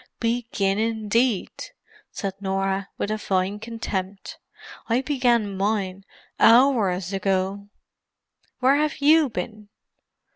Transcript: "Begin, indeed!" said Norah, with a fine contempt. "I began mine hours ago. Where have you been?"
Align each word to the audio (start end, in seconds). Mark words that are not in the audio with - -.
"Begin, 0.19 0.79
indeed!" 0.79 1.51
said 2.11 2.33
Norah, 2.41 2.89
with 2.97 3.11
a 3.11 3.19
fine 3.19 3.59
contempt. 3.59 4.39
"I 4.89 5.01
began 5.01 5.55
mine 5.55 6.05
hours 6.39 7.13
ago. 7.13 7.69
Where 8.61 8.77
have 8.77 8.97
you 8.97 9.29
been?" 9.29 9.69